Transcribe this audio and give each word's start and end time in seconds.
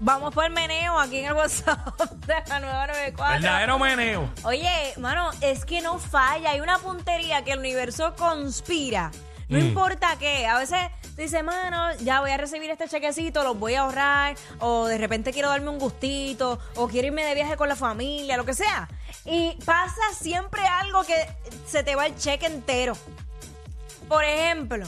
Vamos 0.00 0.34
por 0.34 0.44
el 0.44 0.52
meneo 0.52 0.98
aquí 0.98 1.18
en 1.18 1.26
el 1.26 1.32
WhatsApp 1.34 1.98
de 2.26 2.34
la 2.48 2.60
994. 2.60 3.40
Verdadero 3.40 3.78
meneo. 3.78 4.28
Oye, 4.44 4.94
mano, 4.98 5.30
es 5.40 5.64
que 5.64 5.80
no 5.80 5.98
falla. 5.98 6.50
Hay 6.50 6.60
una 6.60 6.78
puntería 6.78 7.44
que 7.44 7.52
el 7.52 7.60
universo 7.60 8.14
conspira. 8.16 9.10
No 9.48 9.58
importa 9.58 10.16
qué. 10.18 10.46
A 10.46 10.58
veces 10.58 10.78
dice, 11.16 11.42
mano, 11.42 11.94
ya 12.00 12.20
voy 12.20 12.30
a 12.30 12.36
recibir 12.36 12.70
este 12.70 12.88
chequecito, 12.88 13.44
los 13.44 13.58
voy 13.58 13.74
a 13.74 13.82
ahorrar. 13.82 14.36
O 14.58 14.86
de 14.86 14.98
repente 14.98 15.32
quiero 15.32 15.48
darme 15.48 15.68
un 15.68 15.78
gustito. 15.78 16.58
O 16.76 16.88
quiero 16.88 17.08
irme 17.08 17.24
de 17.24 17.34
viaje 17.34 17.56
con 17.56 17.68
la 17.68 17.76
familia, 17.76 18.36
lo 18.36 18.44
que 18.44 18.54
sea. 18.54 18.88
Y 19.24 19.56
pasa 19.64 20.02
siempre 20.18 20.62
algo 20.66 21.04
que 21.04 21.14
se 21.66 21.84
te 21.84 21.94
va 21.94 22.06
el 22.06 22.16
cheque 22.16 22.46
entero. 22.46 22.96
Por 24.08 24.24
ejemplo, 24.24 24.86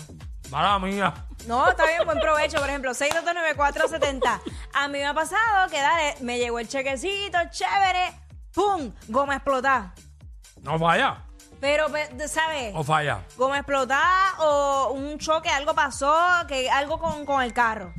Mala 0.50 0.78
mía. 0.78 1.12
No, 1.46 1.68
está 1.68 1.86
bien, 1.86 2.04
buen 2.04 2.20
provecho. 2.20 2.58
Por 2.58 2.68
ejemplo, 2.68 2.92
6229470. 2.92 4.40
A 4.74 4.88
mí 4.88 4.98
me 4.98 5.06
ha 5.06 5.14
pasado 5.14 5.68
que, 5.70 5.80
dale, 5.80 6.14
me 6.20 6.38
llegó 6.38 6.58
el 6.58 6.68
chequecito, 6.68 7.38
chévere, 7.50 8.12
¡pum! 8.52 8.92
Goma 9.08 9.34
explotada. 9.36 9.94
No 10.62 10.78
falla. 10.78 11.22
Pero, 11.60 11.86
pe- 11.90 12.28
¿sabes? 12.28 12.72
O 12.74 12.84
falla. 12.84 13.20
Goma 13.36 13.58
explotada 13.58 14.34
o 14.40 14.92
un 14.92 15.18
choque, 15.18 15.48
algo 15.48 15.74
pasó, 15.74 16.14
que 16.46 16.68
algo 16.70 16.98
con, 16.98 17.24
con 17.24 17.42
el 17.42 17.52
carro. 17.52 17.92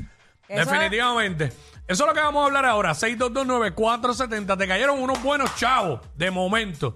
Eso- 0.48 0.70
Definitivamente. 0.70 1.52
Eso 1.88 2.04
es 2.04 2.08
lo 2.08 2.14
que 2.14 2.20
vamos 2.20 2.44
a 2.44 2.46
hablar 2.48 2.66
ahora. 2.66 2.92
6229470. 2.94 4.58
Te 4.58 4.68
cayeron 4.68 5.02
unos 5.02 5.22
buenos 5.24 5.56
chavos 5.56 6.02
de 6.16 6.32
momento. 6.32 6.96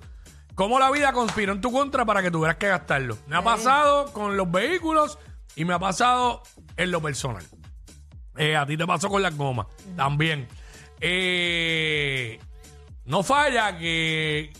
¿Cómo 0.56 0.80
la 0.80 0.92
vida 0.92 1.14
conspiró 1.14 1.54
en 1.54 1.62
tu 1.62 1.72
contra 1.72 2.06
para 2.06 2.22
que 2.22 2.30
tuvieras 2.30 2.58
que 2.58 2.68
gastarlo? 2.68 3.18
Me 3.28 3.38
ha 3.38 3.42
pasado 3.42 4.12
con 4.14 4.36
los 4.38 4.52
vehículos 4.52 5.18
y 5.56 5.66
me 5.66 5.74
ha 5.74 5.80
pasado 5.80 6.44
en 6.78 6.92
lo 6.92 7.02
personal. 7.02 7.44
Eh, 8.38 8.56
a 8.56 8.66
ti 8.66 8.78
te 8.78 8.86
pasó 8.88 9.10
con 9.10 9.22
las 9.22 9.36
gomas 9.36 9.68
también. 9.96 10.48
Eh, 11.02 12.40
no 13.06 13.24
falla 13.24 13.78
que 13.78 14.54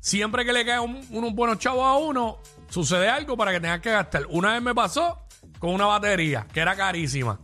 siempre 0.00 0.44
que 0.44 0.52
le 0.52 0.64
cae 0.64 0.80
un- 0.80 1.06
unos 1.10 1.34
buenos 1.34 1.58
chavos 1.58 1.84
a 1.84 1.94
uno, 1.96 2.38
sucede 2.70 3.08
algo 3.08 3.36
para 3.36 3.52
que 3.52 3.60
tengas 3.60 3.80
que 3.80 3.90
gastar. 3.90 4.26
Una 4.30 4.54
vez 4.54 4.62
me 4.62 4.74
pasó 4.74 5.26
con 5.58 5.70
una 5.70 5.86
batería 5.86 6.46
que 6.52 6.60
era 6.60 6.74
carísima. 6.76 7.38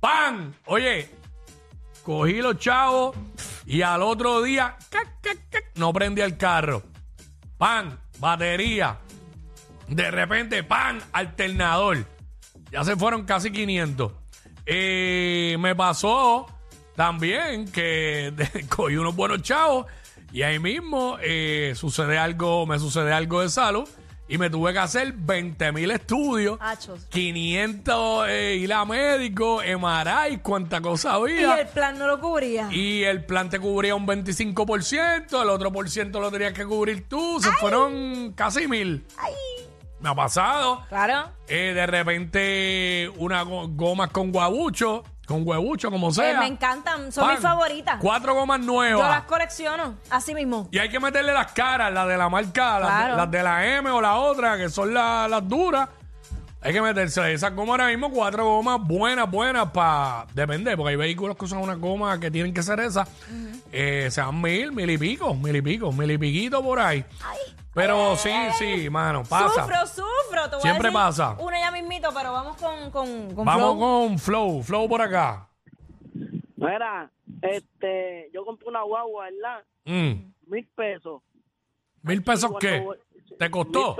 ¡Pam! 0.00 0.52
Oye, 0.66 1.08
cogí 2.04 2.34
los 2.42 2.58
chavos 2.58 3.16
y 3.64 3.80
al 3.82 4.02
otro 4.02 4.42
día 4.42 4.76
¡cac, 4.90 5.20
cac, 5.22 5.48
cac! 5.48 5.64
no 5.76 5.92
prendía 5.92 6.24
el 6.26 6.36
carro. 6.36 6.82
¡Pam! 7.56 7.96
Batería. 8.18 8.98
De 9.88 10.10
repente, 10.10 10.62
¡pam! 10.64 11.00
Alternador. 11.12 12.04
Ya 12.70 12.84
se 12.84 12.96
fueron 12.96 13.24
casi 13.24 13.50
500. 13.50 14.12
Eh, 14.66 15.56
me 15.60 15.74
pasó 15.76 16.46
también 16.96 17.70
que 17.70 18.32
cogí 18.68 18.96
unos 18.96 19.14
buenos 19.14 19.42
chavos 19.42 19.86
y 20.32 20.42
ahí 20.42 20.58
mismo 20.58 21.18
eh, 21.22 21.72
sucede 21.76 22.18
algo, 22.18 22.66
me 22.66 22.78
sucede 22.80 23.12
algo 23.12 23.42
de 23.42 23.48
salud 23.48 23.88
y 24.28 24.38
me 24.38 24.50
tuve 24.50 24.72
que 24.72 24.80
hacer 24.80 25.12
20 25.12 25.70
mil 25.70 25.88
estudios, 25.92 26.58
Achos. 26.60 27.06
500 27.10 28.26
eh, 28.28 28.56
ir 28.56 28.72
a 28.72 28.84
médico, 28.84 29.60
MRI, 29.62 30.38
cuánta 30.42 30.80
cosa 30.80 31.10
Y 31.10 31.12
había. 31.12 31.60
el 31.60 31.68
plan 31.68 31.96
no 31.96 32.08
lo 32.08 32.18
cubría. 32.20 32.68
Y 32.72 33.04
el 33.04 33.24
plan 33.24 33.48
te 33.48 33.60
cubría 33.60 33.94
un 33.94 34.04
25%, 34.04 35.42
el 35.42 35.48
otro 35.48 35.70
por 35.70 35.88
ciento 35.88 36.20
lo 36.20 36.32
tenías 36.32 36.54
que 36.54 36.64
cubrir 36.66 37.08
tú. 37.08 37.38
Se 37.40 37.52
fueron 37.52 38.32
casi 38.32 38.66
mil. 38.66 39.04
Me 40.06 40.12
ha 40.12 40.14
pasado. 40.14 40.82
Claro. 40.88 41.30
Eh, 41.48 41.72
de 41.74 41.84
repente, 41.84 43.10
una 43.16 43.42
go- 43.42 43.66
gomas 43.70 44.10
con 44.10 44.30
guabucho, 44.30 45.02
con 45.26 45.42
huevucho, 45.44 45.90
como 45.90 46.10
Eh, 46.10 46.12
sea. 46.14 46.38
me 46.38 46.46
encantan, 46.46 47.10
son 47.10 47.24
Pan, 47.24 47.34
mis 47.34 47.42
favoritas. 47.42 47.96
Cuatro 48.00 48.32
gomas 48.34 48.60
Yo 48.60 48.66
nuevas. 48.66 49.10
las 49.10 49.22
colecciono, 49.22 49.96
así 50.10 50.32
mismo. 50.32 50.68
Y 50.70 50.78
hay 50.78 50.90
que 50.90 51.00
meterle 51.00 51.32
las 51.32 51.50
caras, 51.50 51.92
las 51.92 52.06
de 52.06 52.16
la 52.16 52.28
marca, 52.28 52.78
las, 52.78 52.88
de, 52.88 52.94
Claro. 53.02 53.16
las 53.16 53.30
de 53.32 53.42
la 53.42 53.66
M 53.78 53.90
o 53.90 54.00
la 54.00 54.14
otra, 54.14 54.56
que 54.56 54.68
son 54.70 54.94
la- 54.94 55.26
las 55.28 55.48
duras. 55.48 55.88
Hay 56.62 56.72
que 56.72 56.80
meterse 56.80 57.32
esas 57.32 57.52
gomas 57.52 57.70
ahora 57.70 57.88
mismo, 57.88 58.08
cuatro 58.10 58.44
gomas 58.44 58.78
buenas, 58.80 59.28
buenas 59.28 59.70
para. 59.72 60.26
Depende, 60.34 60.76
porque 60.76 60.90
hay 60.90 60.96
vehículos 60.96 61.36
que 61.36 61.46
usan 61.46 61.58
una 61.58 61.74
goma 61.74 62.20
que 62.20 62.30
tienen 62.30 62.54
que 62.54 62.62
ser 62.62 62.78
esas. 62.78 63.08
Eh, 63.78 64.10
sean 64.10 64.40
mil, 64.40 64.72
mil 64.72 64.88
y 64.90 64.96
pico, 64.96 65.34
mil 65.34 65.54
y 65.54 65.60
pico, 65.62 65.92
mil 65.92 66.10
y 66.10 66.16
piquito 66.18 66.62
por 66.62 66.78
ahí. 66.80 67.04
Pero 67.74 68.16
sí, 68.16 68.30
sí, 68.58 68.88
mano, 68.88 69.22
pasa. 69.28 69.62
Sufro, 69.64 69.86
sufro. 69.86 70.44
Te 70.44 70.56
voy 70.56 70.58
a 70.58 70.60
Siempre 70.60 70.88
decir 70.88 70.92
pasa. 70.94 71.36
Una 71.38 71.60
ya 71.60 71.70
mismito, 71.70 72.08
pero 72.14 72.32
vamos 72.32 72.56
con, 72.56 72.90
con, 72.90 73.34
con 73.34 73.44
Vamos 73.44 73.74
Flow. 73.76 73.78
con 73.78 74.18
Flow, 74.18 74.62
Flow 74.62 74.88
por 74.88 75.02
acá. 75.02 75.48
Mira, 76.56 77.10
este, 77.42 78.30
yo 78.32 78.44
compré 78.44 78.68
una 78.68 78.82
guagua, 78.82 79.24
¿verdad? 79.30 79.64
Mm. 79.84 80.32
Mil 80.50 80.66
pesos. 80.74 81.22
¿Mil 82.02 82.22
pesos 82.22 82.50
cuando 82.50 82.58
qué? 82.60 82.80
voy- 82.80 82.98
¿Te 83.38 83.50
costó? 83.50 83.96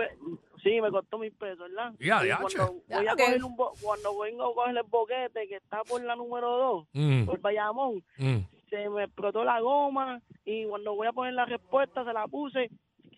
Sí, 0.62 0.80
me 0.80 0.90
costó 0.90 1.18
mil 1.18 1.32
pesos, 1.32 1.58
¿verdad? 1.68 1.92
Ya, 2.00 2.24
ya, 2.24 2.38
cuando 2.38 2.48
che. 2.88 2.94
voy 2.96 3.06
a 3.06 3.10
coger 3.14 3.44
un 3.44 3.56
bo- 3.56 3.72
cuando 3.82 4.18
vengo 4.18 4.44
a 4.50 4.54
coger 4.54 4.76
el 4.76 4.82
boquete 4.84 5.46
que 5.48 5.56
está 5.56 5.82
por 5.84 6.00
la 6.02 6.16
número 6.16 6.48
dos, 6.56 6.86
Mm, 6.94 7.24
por 7.26 7.40
Bayamón, 7.40 8.02
mm. 8.18 8.38
Se 8.82 8.90
me 8.90 9.04
explotó 9.04 9.44
la 9.44 9.60
goma 9.60 10.20
y 10.44 10.66
cuando 10.66 10.94
voy 10.94 11.06
a 11.06 11.12
poner 11.12 11.34
la 11.34 11.44
respuesta 11.46 12.04
se 12.04 12.12
la 12.12 12.26
puse, 12.26 12.70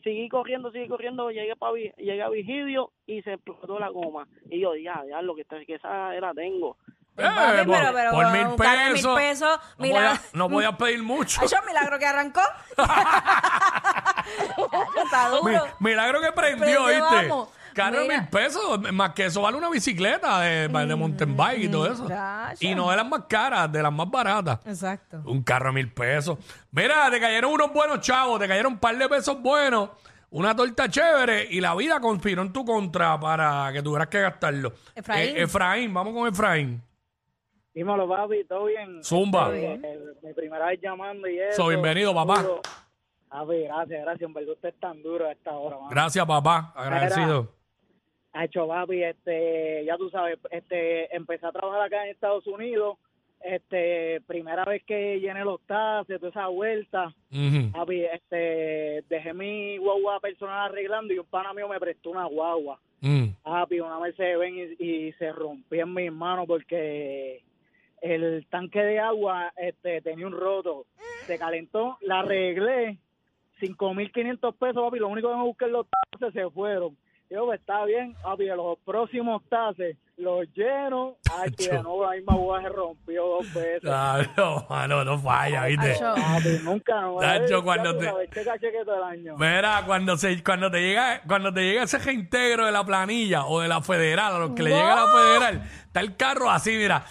seguí 0.04 0.28
corriendo, 0.28 0.70
seguí 0.70 0.86
corriendo, 0.88 1.30
llegué 1.30 1.56
pa 1.56 1.72
llegué 1.72 2.22
a 2.22 2.28
Vigidio 2.28 2.92
y 3.06 3.22
se 3.22 3.32
explotó 3.34 3.78
la 3.78 3.88
goma. 3.88 4.28
Y 4.50 4.60
yo, 4.60 4.74
ya, 4.76 5.02
ya, 5.08 5.22
lo 5.22 5.34
que, 5.34 5.42
está- 5.42 5.64
que 5.66 5.74
esa 5.74 6.14
era 6.14 6.32
tengo. 6.34 6.76
Eh, 7.16 7.22
Papi, 7.24 7.66
por, 7.66 7.76
pero- 7.76 7.92
pero 7.92 8.10
por 8.12 8.30
mil 8.30 8.46
mil 8.46 8.56
pesos. 8.56 9.16
pesos, 9.18 9.58
no, 9.78 9.88
no 10.34 10.48
podías 10.48 10.76
pedir 10.76 11.02
mucho. 11.02 11.40
Ay, 11.42 11.48
yo 11.48 11.56
milagro 11.66 11.98
que 11.98 12.06
arrancó. 12.06 12.40
Está 15.04 15.30
Mi- 15.42 15.52
duro. 15.52 15.66
milagro 15.80 16.20
que 16.20 16.32
prendió, 16.32 16.84
Prendió, 16.84 17.10
¿viste? 17.10 17.57
Mira. 17.86 18.20
mil 18.20 18.28
pesos, 18.28 18.92
más 18.92 19.12
que 19.12 19.26
eso 19.26 19.42
vale 19.42 19.56
una 19.56 19.70
bicicleta 19.70 20.40
de, 20.40 20.68
de 20.68 20.96
mountain 20.96 21.36
bike 21.36 21.64
y 21.64 21.68
todo 21.68 21.90
eso. 21.90 22.06
Y 22.60 22.74
no 22.74 22.90
de 22.90 22.96
las 22.96 23.08
más 23.08 23.24
caras, 23.28 23.70
de 23.72 23.82
las 23.82 23.92
más 23.92 24.10
baratas. 24.10 24.60
Exacto. 24.66 25.22
Un 25.24 25.42
carro 25.42 25.68
de 25.68 25.74
mil 25.74 25.92
pesos. 25.92 26.38
Mira, 26.70 27.10
te 27.10 27.20
cayeron 27.20 27.52
unos 27.52 27.72
buenos 27.72 28.00
chavos, 28.00 28.38
te 28.38 28.48
cayeron 28.48 28.74
un 28.74 28.78
par 28.78 28.96
de 28.96 29.08
pesos 29.08 29.40
buenos, 29.40 29.90
una 30.30 30.54
torta 30.54 30.88
chévere 30.88 31.46
y 31.50 31.60
la 31.60 31.74
vida 31.74 32.00
conspiró 32.00 32.42
en 32.42 32.52
tu 32.52 32.64
contra 32.64 33.18
para 33.18 33.70
que 33.72 33.82
tuvieras 33.82 34.08
que 34.08 34.20
gastarlo. 34.20 34.72
Efraín. 34.94 35.36
Eh, 35.36 35.42
Efraín, 35.42 35.94
vamos 35.94 36.12
con 36.14 36.28
Efraín. 36.28 36.82
Dímelo, 37.74 38.08
papi, 38.08 38.44
¿todo 38.44 38.64
bien? 38.64 39.04
Zumba. 39.04 39.54
Eh, 39.56 39.80
eh, 39.82 39.98
mi 40.22 40.34
primera 40.34 40.66
vez 40.66 40.80
llamando 40.82 41.28
y 41.28 41.38
eso. 41.38 41.62
So, 41.62 41.68
bienvenido, 41.68 42.12
papá. 42.12 42.42
Duro. 42.42 42.60
Papi, 43.28 43.62
gracias, 43.62 44.02
gracias. 44.02 44.28
En 44.28 44.34
verdad 44.34 44.52
usted 44.54 44.68
es 44.70 44.80
tan 44.80 45.02
duro 45.02 45.28
a 45.28 45.32
esta 45.32 45.52
hora, 45.52 45.76
mano. 45.76 45.90
Gracias, 45.90 46.26
papá. 46.26 46.72
Agradecido. 46.74 47.57
Ha 48.38 48.44
hecho, 48.44 48.68
papi, 48.68 49.02
este, 49.02 49.84
ya 49.84 49.96
tú 49.96 50.10
sabes, 50.10 50.38
este, 50.52 51.12
empecé 51.14 51.44
a 51.44 51.50
trabajar 51.50 51.82
acá 51.82 52.04
en 52.04 52.12
Estados 52.12 52.46
Unidos. 52.46 52.96
Este, 53.40 54.20
primera 54.28 54.64
vez 54.64 54.84
que 54.84 55.18
llené 55.18 55.44
los 55.44 55.60
taxes, 55.62 56.20
toda 56.20 56.30
esa 56.30 56.46
vuelta. 56.46 57.12
Ujú. 57.32 57.72
Papi, 57.72 58.04
este, 58.04 59.02
dejé 59.08 59.34
mi 59.34 59.76
guagua 59.78 60.20
personal 60.20 60.70
arreglando 60.70 61.12
y 61.12 61.18
un 61.18 61.26
pana 61.26 61.52
mío 61.52 61.66
me 61.66 61.80
prestó 61.80 62.10
una 62.10 62.26
guagua. 62.26 62.78
Mm. 63.00 63.30
Papi, 63.42 63.80
una 63.80 63.98
vez 63.98 64.14
se 64.14 64.36
ven 64.36 64.54
y, 64.56 64.84
y 64.86 65.12
se 65.14 65.32
rompió 65.32 65.82
en 65.82 65.92
mis 65.92 66.12
manos 66.12 66.46
porque 66.46 67.42
el 68.00 68.46
tanque 68.48 68.80
de 68.80 69.00
agua 69.00 69.52
este, 69.56 70.00
tenía 70.00 70.28
un 70.28 70.32
roto. 70.32 70.86
Se 71.26 71.40
calentó, 71.40 71.98
la 72.02 72.20
arreglé, 72.20 72.98
5.500 73.60 74.54
pesos, 74.54 74.80
papi. 74.80 75.00
Lo 75.00 75.08
único 75.08 75.28
que 75.28 75.36
me 75.36 75.42
busqué 75.42 75.64
en 75.64 75.72
los 75.72 75.86
taxes 75.88 76.32
se 76.32 76.48
fueron. 76.50 76.96
Yo, 77.30 77.44
pues 77.44 77.60
está 77.60 77.84
bien, 77.84 78.14
papi, 78.22 78.44
de 78.44 78.56
los 78.56 78.78
próximos 78.86 79.42
taxes 79.50 79.96
los 80.16 80.46
lleno. 80.54 81.16
Ay, 81.30 81.50
que 81.52 81.68
de 81.68 81.82
nuevo 81.82 82.04
la 82.04 82.12
misma 82.12 82.32
agua 82.32 82.62
se 82.62 82.68
rompió 82.70 83.26
dos 83.26 83.54
veces. 83.54 83.80
Claro, 83.82 84.66
mano, 84.70 85.04
no 85.04 85.18
falla, 85.18 85.66
¿viste? 85.66 85.92
Acho. 85.92 86.14
Papi, 86.14 86.58
nunca 86.64 87.00
no 87.02 87.16
Tacho, 87.18 87.62
cuando 87.62 88.00
ya 88.00 88.10
tú 88.12 88.16
te-. 88.18 88.28
Mira, 89.36 89.82
cuando 89.86 90.16
se, 90.16 90.42
cuando 90.42 90.70
te 90.70 90.80
llega, 90.80 91.22
cuando 91.26 91.52
te 91.52 91.60
llega 91.60 91.82
ese 91.82 91.98
reintegro 91.98 92.64
de 92.66 92.72
la 92.72 92.84
planilla 92.84 93.44
o 93.46 93.60
de 93.60 93.68
la 93.68 93.82
federal, 93.82 94.34
a 94.34 94.38
los 94.38 94.50
que 94.52 94.62
le 94.62 94.70
llega 94.70 94.94
la 94.94 95.06
federal, 95.06 95.62
está 95.86 96.00
el 96.00 96.16
carro 96.16 96.50
así, 96.50 96.70
mira. 96.76 97.04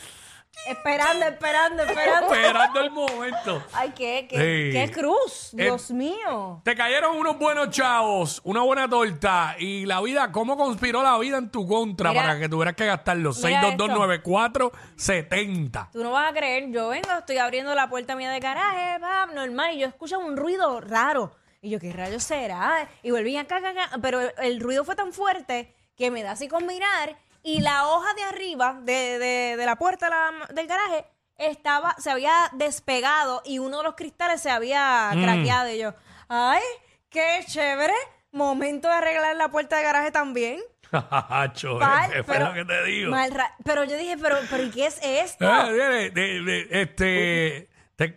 Esperando, 0.65 1.25
esperando, 1.25 1.83
esperando. 1.83 2.33
esperando 2.33 2.79
el 2.81 2.89
momento. 2.91 3.63
Ay, 3.73 3.93
qué, 3.95 4.27
qué, 4.29 4.35
Sí. 4.35 4.71
qué 4.73 4.91
cruz, 4.91 5.53
Eh, 5.53 5.63
Dios 5.63 5.91
mío. 5.91 6.61
Te 6.65 6.75
cayeron 6.75 7.15
unos 7.17 7.37
buenos 7.37 7.69
chavos, 7.69 8.41
una 8.43 8.61
buena 8.63 8.89
torta 8.89 9.55
y 9.59 9.85
la 9.85 10.01
vida, 10.01 10.29
¿cómo 10.31 10.57
conspiró 10.57 11.03
la 11.03 11.17
vida 11.19 11.37
en 11.37 11.49
tu 11.51 11.65
contra 11.67 12.09
Mira- 12.09 12.21
para 12.23 12.39
que 12.39 12.49
tuvieras 12.49 12.75
que 12.75 12.85
gastarlo? 12.85 13.31
Mira 13.33 13.61
6229470. 13.61 15.89
Tú 15.93 16.03
no 16.03 16.11
vas 16.11 16.31
a 16.31 16.33
creer, 16.33 16.69
yo 16.71 16.89
vengo, 16.89 17.11
estoy 17.17 17.37
abriendo 17.37 17.73
la 17.75 17.87
puerta 17.89 18.15
mía 18.15 18.31
de 18.31 18.39
garaje, 18.39 18.99
pam, 18.99 19.35
normal, 19.35 19.75
y 19.75 19.79
yo 19.79 19.87
escucho 19.87 20.17
un 20.19 20.35
ruido 20.35 20.81
raro. 20.81 21.31
Y 21.61 21.69
yo, 21.69 21.79
¿qué 21.79 21.91
rayos 21.91 22.23
será? 22.23 22.87
Y 23.03 23.11
volví 23.11 23.37
acá, 23.37 23.57
acá, 23.57 23.69
acá, 23.71 23.89
pero 24.01 24.19
el 24.39 24.59
ruido 24.59 24.83
fue 24.85 24.95
tan 24.95 25.11
fuerte 25.13 25.73
que 25.97 26.11
me 26.11 26.21
da 26.23 26.31
así 26.31 26.47
con 26.47 26.65
mirar 26.67 27.15
y 27.43 27.61
la 27.61 27.87
hoja 27.87 28.13
de 28.15 28.23
arriba 28.23 28.77
de, 28.81 29.19
de- 29.19 29.55
de 29.57 29.65
la 29.65 29.75
puerta 29.77 30.05
de 30.07 30.11
la- 30.11 30.45
del 30.53 30.67
garaje 30.67 31.05
estaba, 31.37 31.95
se 31.99 32.09
había 32.11 32.33
despegado 32.53 33.41
y 33.45 33.59
uno 33.59 33.77
de 33.77 33.83
los 33.83 33.95
cristales 33.95 34.41
se 34.41 34.49
había 34.49 35.11
Mm. 35.13 35.23
craqueado. 35.23 35.69
Y 35.69 35.77
yo, 35.79 35.93
¡ay, 36.29 36.61
qué 37.09 37.43
chévere! 37.47 37.93
Momento 38.31 38.87
de 38.87 38.93
arreglar 38.95 39.35
la 39.35 39.49
puerta 39.49 39.77
de 39.77 39.83
garaje 39.83 40.11
también. 40.11 40.59
Cho, 41.53 41.75
Mal, 41.79 42.11
¿qué 42.11 42.23
fue 42.23 42.33
pero, 42.35 42.47
lo 42.49 42.53
que 42.53 42.65
te 42.65 42.83
digo? 42.85 43.11
mal 43.11 43.31
ra- 43.31 43.55
pero 43.63 43.83
yo 43.83 43.97
dije, 43.97 44.17
pero, 44.17 44.37
pero 44.49 44.63
¿y 44.63 44.69
qué 44.69 44.85
es 44.87 44.99
esto? 45.01 45.45
Eh, 45.45 45.73
de- 45.73 46.09
de- 46.11 46.41
de- 46.43 46.81
este, 46.81 47.69
te- 47.97 48.09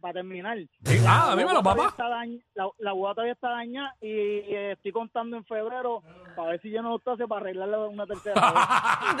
Para 0.00 0.12
terminar. 0.12 0.58
Sí, 0.84 0.98
ah, 1.06 1.34
dímelo, 1.38 1.54
La 1.54 1.60
guagua 1.60 1.62
todavía 1.62 1.84
papá. 1.84 1.88
está 1.90 2.08
dañ- 2.08 2.42
La, 2.54 2.68
la 2.78 2.92
guagua 2.92 3.14
todavía 3.14 3.32
está 3.32 3.48
dañada 3.50 3.94
y 4.00 4.54
estoy 4.54 4.92
contando 4.92 5.36
en 5.36 5.44
febrero 5.46 6.02
para 6.36 6.50
ver 6.50 6.60
si 6.60 6.70
yo 6.70 6.82
no 6.82 6.96
hace 7.06 7.26
para 7.26 7.40
arreglarla 7.40 7.78
una 7.86 8.06
tercera 8.06 8.34
vez. 8.52 8.62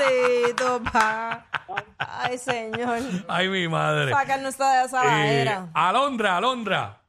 Dito, 0.48 0.82
pa. 0.92 1.46
Ay, 1.98 2.36
señor. 2.38 2.98
ay, 3.28 3.48
mi 3.48 3.66
madre. 3.68 4.10
Sácanos 4.12 4.48
esta 4.50 4.80
de 4.80 4.86
esa 4.86 5.02
Eh, 5.02 5.06
bajera. 5.06 5.70
Alondra, 5.74 6.36
Alondra. 6.36 7.00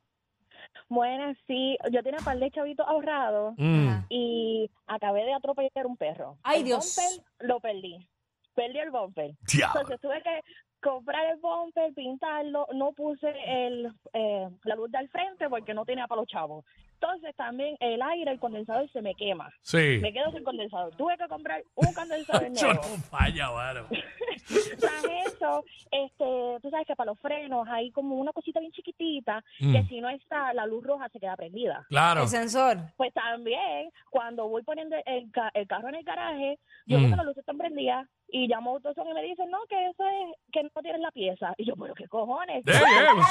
Bueno, 0.88 1.34
sí, 1.48 1.78
yo 1.92 2.04
tenía 2.04 2.20
un 2.20 2.26
par 2.26 2.38
de 2.38 2.52
chavitos 2.52 2.88
ahorrados 2.88 3.56
Mm. 3.58 4.06
y 4.10 4.70
acabé 4.86 5.24
de 5.26 5.34
atropellar 5.34 5.86
un 5.88 5.98
perro. 5.98 6.38
Ay, 6.44 6.60
el 6.60 6.66
Dios. 6.66 6.96
bumper 6.96 7.26
lo 7.50 7.60
perdí. 7.60 8.08
Perdí 8.56 8.80
el 8.80 8.92
bumper. 8.92 9.31
Diablo. 9.54 9.81
Entonces 9.81 10.02
tuve 10.02 10.22
que 10.22 10.42
comprar 10.81 11.25
el 11.25 11.40
bumper, 11.40 11.94
pintarlo. 11.94 12.68
No 12.74 12.94
puse 12.94 13.28
el, 13.46 13.92
eh, 14.13 14.48
la 14.63 14.75
luz 14.75 14.92
del 14.92 15.10
frente 15.10 15.50
porque 15.50 15.74
no 15.74 15.86
tenía 15.86 16.07
para 16.07 16.22
los 16.22 16.30
chavos. 16.30 16.66
Entonces 16.94 17.36
también 17.36 17.75
el 17.81 18.02
aire, 18.02 18.31
el 18.31 18.40
condensador 18.40 18.90
se 18.92 19.02
me 19.02 19.13
quema. 19.16 19.52
Sí. 19.62 20.00
Me 20.02 20.13
quedo 20.13 20.31
sin 20.31 20.44
condensador. 20.44 20.96
Tuve 20.96 21.18
que 21.18 21.28
comprar 21.28 21.62
un 21.75 21.94
condensador 21.94 22.48
Yo 22.54 22.68
nuevo. 22.68 22.81
no 22.81 23.04
falla, 23.04 23.52
mano. 23.52 23.88
Tras 24.80 25.04
eso, 25.28 25.63
este, 25.92 26.60
tú 26.62 26.69
sabes 26.69 26.88
que 26.88 26.96
para 26.96 27.12
los 27.12 27.19
frenos 27.19 27.68
hay 27.69 27.92
como 27.92 28.16
una 28.16 28.31
cosita 28.31 28.60
bien 28.60 28.72
chiquitita 28.72 29.44
Mm. 29.60 29.74
que 29.74 29.84
si 29.88 30.01
no 30.01 30.10
está, 30.10 30.54
la 30.54 30.66
luz 30.66 30.84
roja 30.86 31.10
se 31.10 31.19
queda 31.19 31.36
prendida. 31.36 31.86
Claro. 31.90 32.24
El 32.24 32.28
sensor. 32.28 32.78
Pues 32.98 33.13
también, 33.13 33.90
cuando 34.10 34.48
voy 34.48 34.63
poniendo 34.63 34.96
el, 35.06 35.30
ca- 35.31 35.51
el 35.54 35.68
carro 35.68 35.90
en 35.90 35.96
el 35.96 36.04
garaje, 36.04 36.60
yo 36.86 36.98
Mm. 36.98 37.01
veo 37.01 37.10
que 37.12 37.16
las 37.18 37.25
luces 37.25 37.40
están 37.40 37.58
prendidas 37.58 38.08
y 38.27 38.48
llamo 38.48 38.72
a 38.72 38.74
AutoZone 38.74 39.12
y 39.12 39.13
me 39.13 39.24
dicen, 39.24 39.50
no, 39.50 39.60
que 39.69 39.88
eso 39.88 40.04
es, 40.07 40.36
que 40.51 40.63
no 40.63 40.81
tienes 40.81 41.01
la 41.01 41.12
pieza. 41.12 41.54
Y 41.57 41.66
yo, 41.66 41.75
pero 41.75 41.94
qué 41.94 42.07
cojones. 42.07 42.66
Eh, 42.66 42.72
eh, 42.72 42.74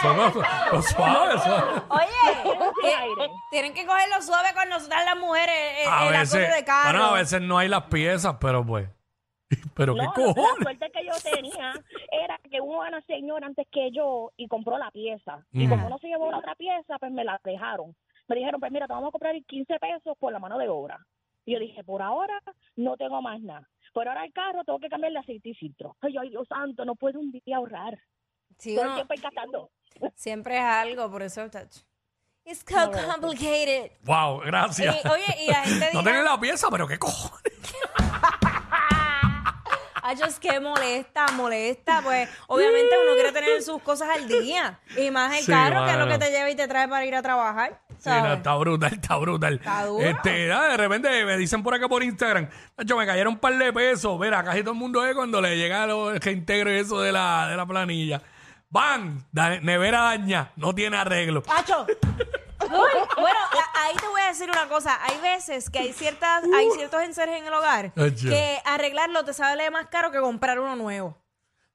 suave, 0.00 0.31
suave, 0.32 0.82
suave, 0.82 1.38
suave. 1.41 1.82
Oye, 1.91 3.29
tienen 3.50 3.75
que 3.75 3.87
cogerlo 3.87 4.23
suave 4.23 4.49
con 4.55 4.69
nosotras 4.69 5.05
las 5.05 5.17
mujeres 5.19 5.55
en, 5.85 5.93
A 5.93 6.06
en 6.06 6.12
la 6.12 6.19
veces, 6.20 6.44
cosa 6.44 6.56
de 6.56 6.64
carro. 6.64 6.99
bueno, 6.99 7.05
a 7.14 7.19
veces 7.19 7.41
no 7.43 7.58
hay 7.58 7.69
las 7.69 7.85
piezas, 7.85 8.37
pero 8.41 8.64
pues. 8.64 8.88
Pero 9.75 9.94
qué 9.94 10.00
No, 10.02 10.06
la 10.06 10.12
cojones. 10.12 10.62
suerte 10.62 10.91
que 10.91 11.05
yo 11.05 11.12
tenía 11.23 11.73
era 12.11 12.38
que 12.50 12.61
hubo 12.61 12.81
una 12.81 13.00
señora 13.02 13.46
antes 13.46 13.67
que 13.70 13.91
yo 13.93 14.32
y 14.37 14.49
compró 14.49 14.79
la 14.79 14.91
pieza. 14.91 15.44
Y 15.52 15.69
como 15.69 15.88
no 15.88 15.99
se 15.99 16.08
llevó 16.08 16.31
la 16.31 16.38
otra 16.38 16.55
pieza, 16.55 16.99
pues 16.99 17.12
me 17.12 17.25
la 17.25 17.41
dejaron. 17.44 17.94
Me 18.26 18.37
dijeron, 18.37 18.58
pues 18.58 18.73
mira, 18.73 18.87
te 18.87 18.94
vamos 18.94 19.08
a 19.08 19.12
comprar 19.12 19.35
15 19.46 19.79
pesos 19.79 20.17
por 20.19 20.32
la 20.32 20.38
mano 20.38 20.58
de 20.58 20.69
obra. 20.69 20.99
Y 21.44 21.52
yo 21.52 21.58
dije, 21.61 21.85
por 21.85 22.00
ahora 22.02 22.41
no 22.75 22.96
tengo 22.96 23.20
más 23.20 23.41
nada. 23.43 23.69
Por 23.94 24.06
ahora 24.08 24.25
el 24.25 24.32
carro 24.35 24.62
tengo 24.64 24.79
que 24.81 24.88
cambiarle 24.91 25.20
aceite 25.20 25.49
y 25.49 25.55
filtro. 25.55 25.96
Ay, 26.02 26.17
ay, 26.20 26.29
Dios 26.29 26.46
santo, 26.49 26.85
no 26.85 26.94
puedo 26.96 27.19
un 27.20 27.31
día 27.32 27.56
ahorrar. 27.56 27.96
Sí, 28.58 28.75
Todo 28.75 28.85
uno- 28.85 28.99
el 29.00 29.06
tiempo 29.06 29.23
gastando. 29.23 29.70
siempre 30.14 30.56
es 30.58 30.62
algo, 30.62 31.11
por 31.11 31.23
eso. 31.23 31.49
touch. 31.49 31.79
It's 32.46 32.62
so 32.69 32.91
complicated. 32.91 33.93
Wow, 34.02 34.41
gracias. 34.44 34.96
Y, 35.02 35.08
oye, 35.08 35.44
y 35.46 35.50
la 35.50 35.62
gente 35.62 35.88
no 35.94 36.02
tienen 36.02 36.25
la 36.25 36.38
pieza, 36.38 36.69
pero 36.70 36.87
qué 36.87 36.99
cojones. 36.99 37.55
Ay, 40.06 40.19
es 40.26 40.38
que 40.38 40.61
molesta, 40.61 41.26
molesta. 41.29 42.00
Pues 42.02 42.29
obviamente 42.49 42.94
uno 43.02 43.14
quiere 43.14 43.32
tener 43.32 43.62
sus 43.62 43.81
cosas 43.82 44.11
al 44.11 44.29
día. 44.29 44.79
Y 44.99 45.11
más 45.11 45.35
el 45.38 45.44
Sí, 45.44 45.50
carro, 45.50 45.85
que 45.87 45.93
es 45.93 45.96
lo 45.99 46.06
que 46.06 46.19
te 46.19 46.31
lleva 46.31 46.50
y 46.50 46.55
te 46.55 46.69
trae 46.69 46.87
para 46.88 47.06
ir 47.06 47.14
a 47.14 47.23
trabajar. 47.23 47.81
Sí, 48.05 48.11
no, 48.11 48.17
¿sabes? 48.17 48.37
está 48.37 48.55
brutal, 48.56 48.93
está 48.93 49.17
brutal. 49.17 49.55
Está 49.55 49.85
duro. 49.87 50.06
Este, 50.06 50.47
nada, 50.49 50.69
de 50.69 50.77
repente 50.77 51.25
me 51.25 51.37
dicen 51.39 51.62
por 51.62 51.75
acá 51.75 51.89
por 51.89 52.03
Instagram, 52.03 52.49
yo 52.85 52.97
me 52.99 53.06
cayeron 53.06 53.33
un 53.35 53.39
par 53.41 53.56
de 53.56 53.73
pesos. 53.73 54.21
Mira, 54.21 54.45
casi 54.45 54.61
todo 54.61 54.73
el 54.73 54.79
mundo 54.79 55.05
es 55.06 55.15
cuando 55.15 55.41
le 55.41 55.56
llega 55.56 55.87
lo 55.87 56.12
que 56.21 56.31
integre 56.31 56.79
eso 56.81 57.01
de 57.01 57.12
la, 57.12 57.49
de 57.49 57.56
la 57.56 57.65
planilla. 57.67 58.21
Da- 59.33 59.61
nevera 59.61 60.01
daña, 60.03 60.51
no 60.56 60.75
tiene 60.75 60.97
arreglo. 60.97 61.43
¡Pacho! 61.43 61.87
Uy, 62.65 62.71
bueno, 62.71 63.39
a- 63.53 63.85
ahí 63.85 63.95
te 63.95 64.09
voy 64.09 64.21
a 64.23 64.27
decir 64.29 64.49
una 64.51 64.67
cosa. 64.69 64.99
Hay 65.03 65.19
veces 65.21 65.71
que 65.71 65.79
hay 65.79 65.93
ciertas, 65.93 66.43
hay 66.56 66.69
ciertos 66.75 67.03
enseres 67.03 67.37
en 67.41 67.47
el 67.47 67.53
hogar 67.53 67.93
Acho. 67.97 68.29
que 68.29 68.59
arreglarlo 68.65 69.25
te 69.25 69.33
sale 69.33 69.71
más 69.71 69.87
caro 69.87 70.11
que 70.11 70.19
comprar 70.19 70.59
uno 70.59 70.75
nuevo. 70.77 71.17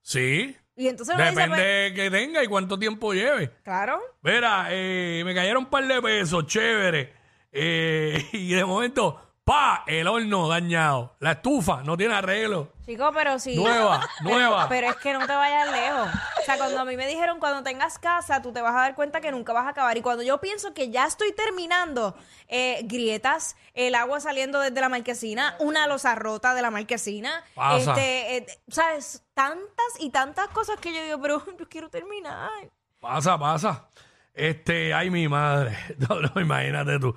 Sí. 0.02 0.58
Y 0.80 0.88
entonces 0.88 1.14
uno 1.14 1.26
dice, 1.26 1.42
Depende 1.42 1.92
pues, 1.94 1.94
que 1.94 2.10
tenga 2.10 2.42
y 2.42 2.48
cuánto 2.48 2.80
tiempo 2.80 3.14
lleve. 3.14 3.52
claro. 3.66 4.00
Mira, 4.22 4.68
eh, 4.70 5.24
me 5.26 5.36
cayeron 5.36 5.66
un 5.66 5.70
par 5.70 5.86
de 5.86 6.02
pesos, 6.02 6.48
chévere. 6.48 7.12
Eh, 7.52 8.26
y 8.32 8.54
de 8.54 8.64
momento, 8.64 9.29
pa, 9.50 9.84
el 9.88 10.08
horno 10.08 10.48
dañado. 10.48 11.16
La 11.20 11.32
estufa 11.32 11.82
no 11.82 11.98
tiene 11.98 12.14
arreglo. 12.14 12.72
Chico, 12.86 13.10
pero 13.12 13.40
sí. 13.40 13.56
Nueva, 13.56 14.08
nueva. 14.22 14.70
Pero 14.70 14.92
es 14.92 14.96
que 14.98 15.12
no 15.12 15.26
te 15.26 15.34
vayas 15.34 15.72
lejos. 15.72 16.08
O 16.40 16.44
sea, 16.44 16.58
cuando 16.58 16.80
a 16.80 16.86
mí 16.86 16.96
me 16.96 17.08
dijeron, 17.08 17.40
cuando 17.40 17.64
tengas 17.64 17.98
casa, 17.98 18.44
tú 18.44 18.52
te 18.52 18.62
vas 18.62 18.76
a 18.76 18.82
dar 18.82 18.94
cuenta 18.94 19.22
que 19.22 19.32
nunca 19.32 19.52
vas 19.52 19.66
a 19.66 19.70
acabar. 19.70 19.98
Y 19.98 20.02
cuando 20.02 20.22
yo 20.22 20.40
pienso 20.40 20.76
que 20.76 20.92
ya 20.92 21.08
estoy 21.08 21.32
terminando, 21.32 22.16
eh, 22.48 22.82
grietas, 22.84 23.56
el 23.74 23.96
agua 23.96 24.20
saliendo 24.20 24.60
desde 24.60 24.80
la 24.80 24.90
marquesina, 24.90 25.56
una 25.60 25.88
losa 25.88 26.14
rota 26.14 26.54
de 26.54 26.62
la 26.62 26.70
marquesina. 26.70 27.44
Pasa. 27.56 27.78
Este, 27.78 28.38
eh, 28.38 28.46
¿sabes? 28.68 29.24
Tantas 29.34 29.96
y 29.98 30.12
tantas 30.12 30.50
cosas 30.50 30.80
que 30.80 30.94
yo 30.94 31.04
digo, 31.04 31.20
pero 31.20 31.44
yo 31.60 31.68
quiero 31.68 31.90
terminar. 31.90 32.52
Pasa, 33.00 33.36
pasa. 33.40 33.90
Este, 34.32 34.94
ay, 34.94 35.10
mi 35.10 35.28
madre. 35.28 35.76
No, 36.08 36.22
no, 36.22 36.40
imagínate 36.40 37.00
tú. 37.00 37.16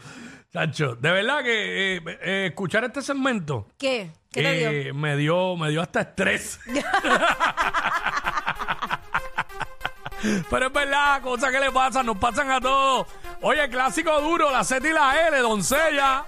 Chacho, 0.53 0.97
de 0.97 1.11
verdad 1.11 1.43
que 1.43 1.97
eh, 1.97 2.03
eh, 2.21 2.47
escuchar 2.51 2.85
este 2.85 3.01
segmento 3.01 3.69
¿Qué? 3.79 4.11
¿Qué 4.31 4.43
te 4.43 4.53
dio? 4.53 4.71
eh, 4.71 4.93
me 4.93 5.17
dio 5.17 5.57
me 5.57 5.71
dio 5.71 5.81
hasta 5.81 6.03
estrés. 6.03 6.61
Pero 10.51 10.67
es 10.69 10.73
verdad, 10.73 11.21
cosas 11.21 11.51
que 11.51 11.59
le 11.59 11.73
pasan, 11.73 12.07
nos 12.07 12.17
pasan 12.17 12.49
a 12.51 12.61
todos. 12.61 13.09
Oye, 13.41 13.69
clásico 13.69 14.21
duro, 14.21 14.51
la 14.53 14.63
Z 14.63 14.89
y 14.89 14.93
la 14.93 15.27
L, 15.29 15.39
doncella. 15.39 16.25